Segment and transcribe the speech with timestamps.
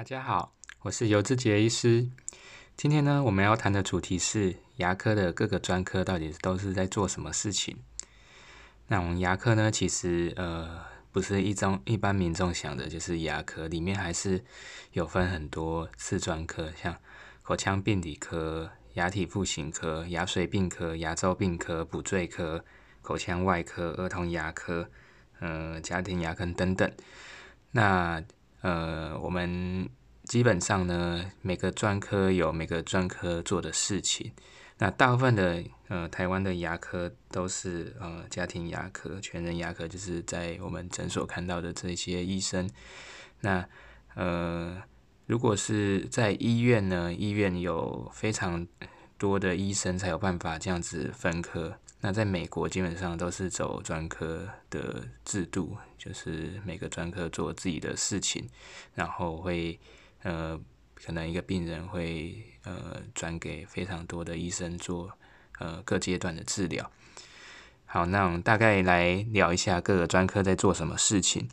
[0.00, 2.08] 大家好，我是尤志杰医师。
[2.74, 7.76] 今天呢，我们要谈的主题是牙科的各个专科到底都是在做什么事情。
[8.86, 10.80] 那我们牙科呢，其实呃
[11.12, 14.42] 不是一中一般民众想的，就是牙科里面还是
[14.92, 16.98] 有分很多次专科，像
[17.42, 22.64] 口腔病理科、牙体复形科、牙髓病科、牙周病科、补缀科、
[23.02, 24.88] 口腔外科、儿童牙科、
[25.40, 26.90] 呃家庭牙科等等。
[27.72, 28.24] 那
[28.62, 29.88] 呃，我们
[30.24, 34.32] 基本上呢，每个专科有每个专科做的事情。
[34.78, 42.68] 那大部分的呃，台湾的牙科都是呃家庭牙科、全人牙科，就是在我们诊所看到的这些医生。
[43.40, 43.66] 那
[44.14, 44.82] 呃，
[45.26, 48.66] 如果是在医院呢，医院有非常
[49.18, 51.78] 多的医生才有办法这样子分科。
[52.02, 58.48] 那在美国基本上都是走专科的制度，就是每个专科做自己的事情，
[58.94, 59.78] 然后会
[60.22, 60.58] 呃
[60.94, 65.10] 可能一个病人会呃转给非常多的医生做
[65.58, 66.90] 呃各阶段的治疗。
[67.84, 71.48] 好，那我们大概来聊一下各个专科在做什么事情。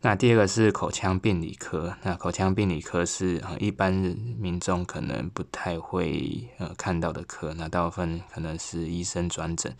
[0.00, 9.76] 那第二个是口腔病理科，那口腔病理科是呃一般民众可能不太会呃看到的科，那大部分可能是医生转诊。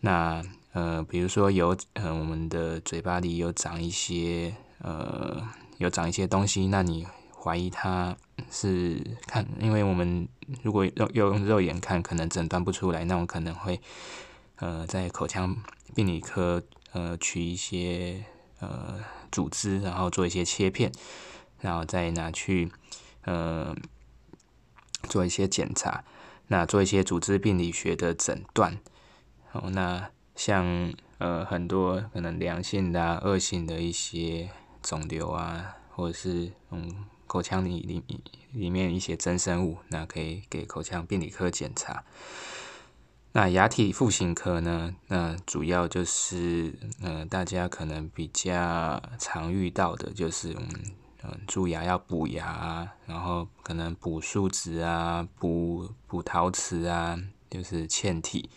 [0.00, 0.42] 那
[0.72, 5.40] 呃比如说有呃我们的嘴巴里有长一些呃
[5.78, 8.16] 有长一些东西，那你怀疑它
[8.50, 10.28] 是看，因为我们
[10.62, 13.80] 如果用用肉眼看，可能诊断不出来，那我可能会
[14.56, 15.56] 呃在口腔
[15.94, 16.60] 病理科
[16.92, 18.24] 呃取一些
[18.60, 19.00] 呃。
[19.32, 20.90] 组织，然后做一些切片，
[21.60, 22.68] 然后再拿去
[23.22, 23.72] 呃
[25.04, 26.02] 做一些检查，
[26.48, 28.80] 那做一些组织病理学的诊断。
[29.52, 34.50] 哦，那像呃很多可能良性的、恶性的一些
[34.82, 38.02] 肿瘤啊，或者是嗯口腔里里
[38.50, 42.02] 里面一些增生物，那可以给口腔病理科检查。
[43.32, 44.92] 那牙体复形科呢？
[45.06, 50.52] 那主要就是，呃，大家可能比较常遇到的，就是
[51.22, 57.16] 嗯，蛀牙要补牙，然后可能补树脂啊，补补陶瓷啊，
[57.48, 58.50] 就是嵌体，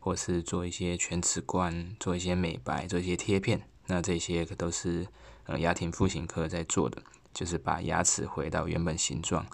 [0.00, 3.62] 或是做一些全瓷冠，做一些美白，做一些贴片。
[3.86, 5.06] 那这些都是
[5.44, 7.00] 呃牙体复形科在做的，
[7.32, 9.46] 就是把牙齿回到原本形状。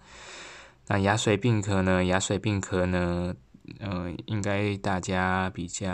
[0.86, 2.02] 那牙髓病科呢？
[2.06, 3.36] 牙髓病科呢？
[3.78, 5.88] 嗯，应该大家比较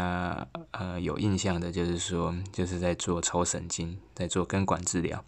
[0.70, 5.24] 呃有印象的，就是说，就是在做抽神经，在做根管治疗。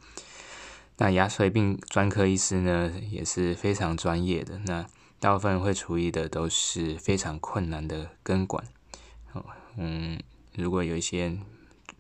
[0.97, 4.59] 那牙髓病专科医师呢，也是非常专业的。
[4.67, 4.87] 那
[5.19, 8.65] 大部分会处理的都是非常困难的根管。
[9.77, 10.19] 嗯，
[10.55, 11.39] 如果有一些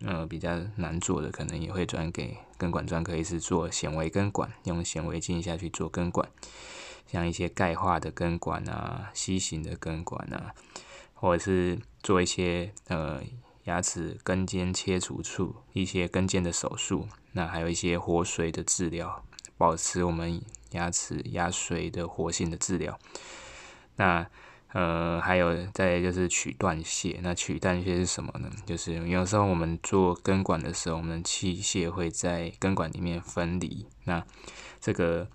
[0.05, 6.29] 呃比较难做的，可能也会转给根管专科医师做显微根管，用显微镜下去做根管。
[7.07, 10.55] 像一些钙化的根管啊、畸形的根管啊，
[11.15, 13.21] 或者是做一些呃
[13.65, 19.25] 牙齿根尖切除处一些根尖的手术，那还有一些活髓的治疗，
[19.59, 20.41] 保持我们
[20.71, 22.99] 牙齿牙髓的活性的治疗。
[23.97, 24.27] 那
[24.73, 28.49] 呃还有再就是取断屑，那取断屑是什么呢？
[28.65, 34.25] 就是有时候我们做根管的时候，我们器械会在根管里面分离，那
[34.81, 35.29] 这个。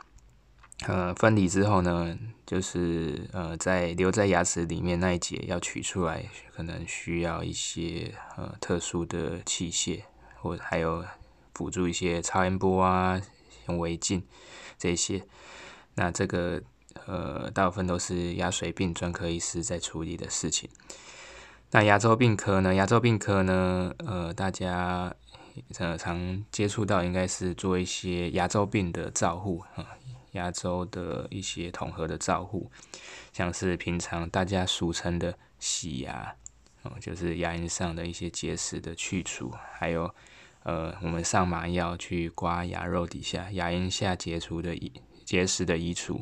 [0.82, 10.02] 呃，分离之后呢，就是呃，在留在牙齿里面那一节要取出来，可能需要一些呃特殊的器械，
[10.42, 11.04] 或还有
[11.54, 13.20] 辅助一些超音波啊、
[13.66, 14.22] 显微镜
[14.78, 15.24] 这些。
[15.96, 16.62] 那这个
[17.08, 20.70] 呃，大部分都是牙髓病专科医师在处理的事情。
[21.72, 22.76] 那牙周病科呢？
[22.76, 23.94] 牙周病科呢？
[24.00, 25.16] 呃，大家
[25.80, 29.88] 呃常接触到应该是做一些牙周病的照护啊。
[30.36, 32.70] 牙周的一些统合的照护，
[33.34, 36.36] 像是平常大家俗称的洗牙，
[36.84, 40.14] 哦，就是牙龈上的一些结石的去除，还有
[40.64, 44.76] 呃，我们上麻药去刮牙肉底下牙龈下结除的
[45.24, 46.22] 结石的移除，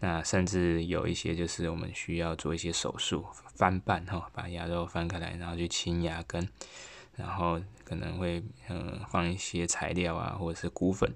[0.00, 6.48] 那甚至有一些就是我们需要做一些手术翻瓣哈，把牙肉翻开来，然后去清牙根，
[7.16, 11.10] 然后可能会嗯放一些材料啊，或者是骨粉。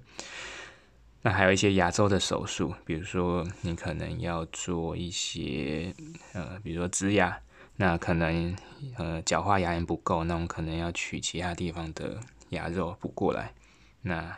[1.25, 5.95] 那还有一些牙周的手术，比如说你可能要做一些
[6.33, 7.39] 呃，比如说植牙，
[7.77, 8.53] 那可能
[8.97, 13.53] 呃角化牙龈不够，那我们可能要取其他地方的牙肉补过来。
[14.01, 14.37] 那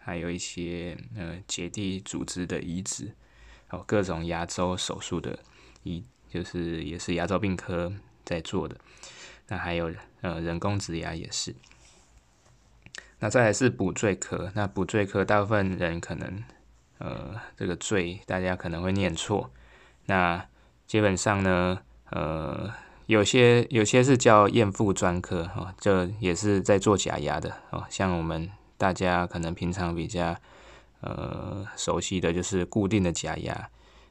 [0.00, 3.12] 还有一些呃结缔组织的移植，
[3.68, 5.38] 哦各种牙周手术的
[5.82, 7.92] 移，就是也是牙周病科
[8.24, 8.74] 在做的。
[9.48, 9.92] 那还有
[10.22, 11.54] 呃人工植牙也是。
[13.18, 16.44] 那再来是补缀科，那补缀科大部分人可能
[16.98, 19.50] 呃，这个缀大家可能会念错。
[20.06, 20.46] 那
[20.86, 21.80] 基本上呢，
[22.10, 22.70] 呃，
[23.06, 27.84] 有些有些是叫验腹专科哦，这也是在做假牙的哦。
[27.88, 30.36] 像我们大家可能平常比较
[31.00, 33.68] 呃熟悉的就是固定的假牙，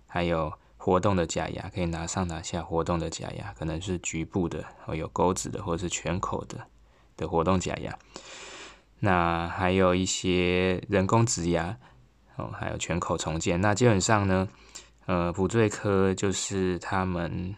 [0.07, 6.57] 还有活动的假牙，可以拿上拿下活动的假牙，可能是局部的哦，有钩子的或者是全口的
[7.15, 7.97] 的活动假牙。
[9.05, 11.77] 那还有一些人工植牙
[12.35, 13.61] 哦，还有全口重建。
[13.61, 14.49] 那基本上呢。
[15.07, 17.53] 呃，补缀科就是他们，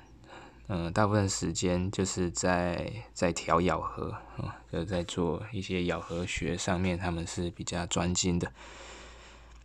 [0.67, 8.51] 呃，大部分时间就是在在调咬合，哦，就在做一些咬合学上面，他们是比较专精的。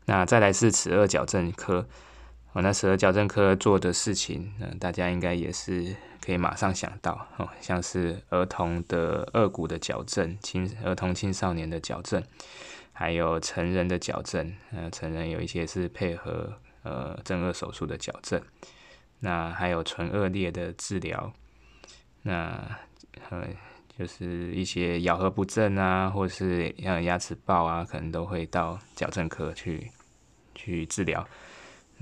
[0.05, 1.85] 那再来是齿颚矫正科，
[2.53, 12.23] 哦，那齿颚矫正科做的事情，嗯，大家应该也是可以马上想到，哦，像是儿童的颚骨的矫正，青儿童青少年的矫正，
[12.93, 16.53] 还有成人的矫正，呃，成人有一些是配合。
[16.85, 18.43] 呃，正颚手术的矫正，
[19.21, 21.33] 那还有唇腭裂的治疗，
[22.23, 22.77] 那
[23.31, 23.47] 呃
[23.97, 29.93] 就是一些咬合不正啊，或是呃牙齿爆啊，可能都会到矫正科去
[30.57, 31.25] 去治疗。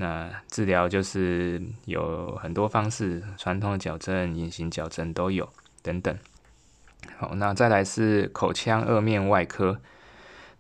[0.00, 5.46] 那治疗就是有很多方式，传统的矫正、隐形矫正都有
[5.82, 6.16] 等等。
[7.18, 9.78] 好，那再来是口腔颚面外科。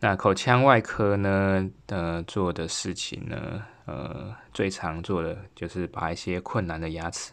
[0.00, 3.62] 那口腔外科呢，呃，做的事情呢？
[3.86, 7.32] 呃，最常做的就是把一些困难的牙齿，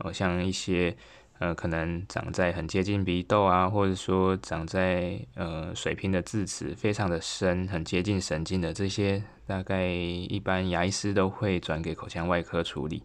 [0.00, 0.94] 哦，像一些
[1.40, 13.02] 呃，可能长在很接近鼻窦啊，或者说长在呃水平的智齿非常的深，很接近神经的这些，大概一般牙医师都会转给口腔外科处理。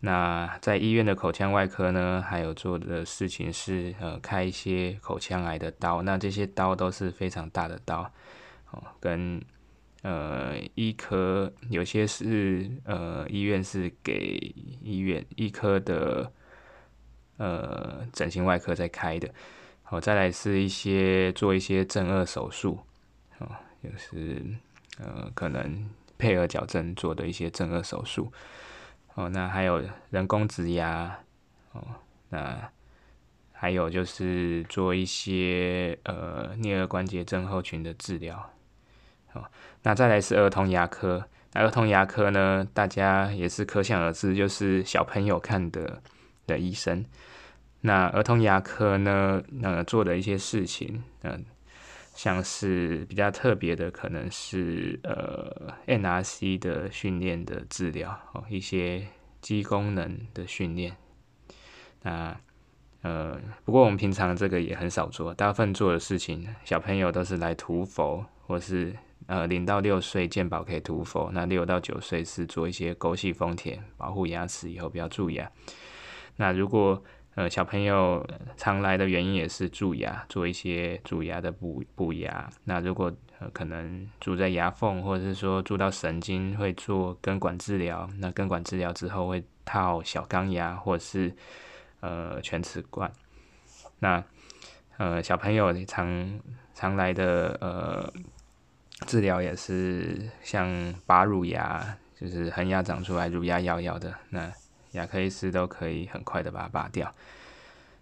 [0.00, 8.10] 那在医院的口腔外科呢，还有做的事情是呃，开一些口腔癌的刀，那这些刀都是非常大的刀，
[8.72, 9.40] 哦，跟。
[10.06, 16.30] 呃，医科有些是呃，医院是给医院医科的
[17.36, 19.28] 呃整形外科在开的，
[19.82, 22.78] 好，再来是一些做一些正颚手术，
[23.38, 23.48] 哦，
[23.82, 24.42] 就是
[24.98, 25.88] 呃可能
[26.18, 28.32] 配合矫正做的一些正颚手术，
[29.14, 31.18] 哦，那还有人工植牙，
[31.72, 31.82] 哦，
[32.30, 32.70] 那
[33.52, 38.50] 还有就是做一些呃颞颌关节症候群的治疗。
[39.32, 39.44] 哦，
[39.82, 41.28] 那再来是儿童牙科。
[41.52, 46.00] 那儿童牙科呢，大家也是可想而知，就是小朋友看的
[46.46, 47.04] 的医生。
[47.80, 51.44] 那儿童牙科呢，呃，做的一些事情，嗯，
[52.14, 59.06] 像是比较特别的，可能是呃，NRC 的训练的治疗哦，一些
[59.40, 60.96] 肌功能的训练。
[62.02, 62.34] 那
[63.02, 68.96] 呃，不过我们平常这个也很少做，大部分做的事情，小朋友都是来涂氟或是。
[69.26, 75.50] 呃，零到六岁健保可以涂氟，那六到九岁是做一些沟系丰田，保护牙齿以后不要蛀牙。
[76.36, 77.02] 那如果
[77.34, 78.26] 呃小朋友
[78.56, 82.48] 常来的原因也是蛀牙，做一些蛀牙的补补牙。
[82.64, 88.08] 那如果呃可能蛀在牙缝，或者是说蛀到神经，会做根管治疗。
[88.18, 91.34] 那根管治疗之后会套小钢牙，或者是
[92.00, 93.10] 呃全齿冠。
[93.98, 94.22] 那
[94.96, 96.40] 呃小朋友常
[96.74, 98.12] 常来的呃。
[99.08, 101.84] 治疗也是像拔乳牙，
[102.18, 104.50] 就是恒牙长出来，乳牙咬咬的，那
[104.94, 107.14] 牙科医师都可以很快的把它拔掉。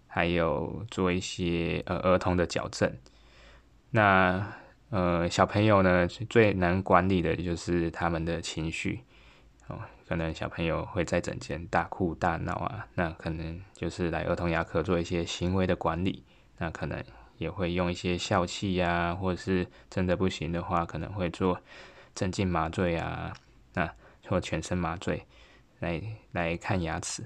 [0.07, 2.91] 还有做一些呃儿童的矫正。
[3.91, 4.53] 那
[4.89, 9.01] 呃小朋友呢最难管理的就是他们的情绪
[9.67, 16.23] 哦，可能小朋友会在诊间大哭大闹啊，那可能就是来儿童牙科做一些行为的管理，
[16.57, 17.03] 那可能。
[17.39, 21.59] 也会用一些笑气呀，或者是真的不行的话，可能会做
[22.13, 23.33] 镇静麻醉啊，
[23.73, 23.91] 那
[24.27, 25.25] 或全身麻醉
[25.83, 27.23] 来来看牙齿。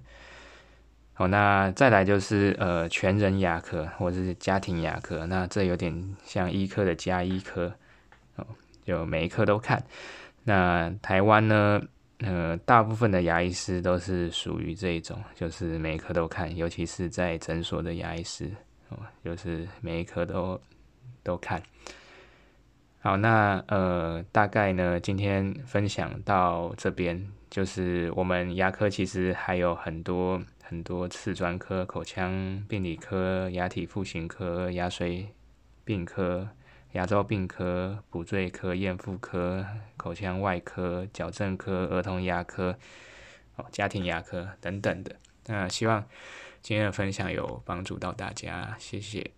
[1.13, 7.73] 好，那再来就是呃全人牙科或者是家庭牙科，那这有点像医科的加医科
[8.35, 8.45] 哦，
[8.83, 9.83] 就每一科都看。
[10.43, 11.81] 那台湾呢，
[12.19, 18.51] 呃大部分的牙医师都是属于这一种，就是每一科都看，尤其是在诊所的牙医师。
[18.89, 20.61] 哦，就是每一科都
[21.21, 21.61] 都看
[23.00, 23.18] 好。
[23.18, 35.27] 那呃，大概呢，今天分享到这边，就是我们牙科其实还有很多很多次专科，口腔病理科、牙体复形科、牙髓
[35.84, 36.50] 病科、
[36.94, 42.77] 牙周病科、补缀科、验妇科、口腔外科、矫正科、儿童牙科、
[43.56, 45.16] 哦，家庭牙科等等的。
[45.46, 46.04] 那希望。
[46.60, 49.37] 今天的分享有帮助到大家，谢谢。